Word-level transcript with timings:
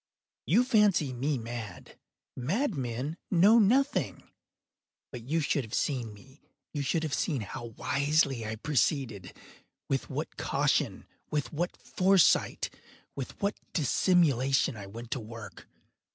You 0.47 0.63
fancy 0.63 1.13
me 1.13 1.37
mad. 1.37 1.99
Madmen 2.35 3.17
know 3.29 3.59
nothing. 3.59 4.23
But 5.11 5.21
you 5.29 5.41
should 5.41 5.63
have 5.63 5.75
seen 5.75 6.11
me. 6.11 6.41
You 6.73 6.81
should 6.81 7.03
have 7.03 7.13
seen 7.13 7.41
how 7.41 7.65
wisely 7.65 8.43
I 8.43 8.55
proceeded—with 8.55 10.09
what 10.09 10.37
caution—with 10.37 11.53
what 11.53 11.77
foresight—with 11.77 13.39
what 13.43 13.59
dissimulation 13.73 14.75
I 14.75 14.87
went 14.87 15.11
to 15.11 15.19
work! 15.19 15.67